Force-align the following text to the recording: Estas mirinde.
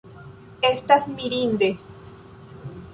Estas 0.69 1.05
mirinde. 1.17 1.71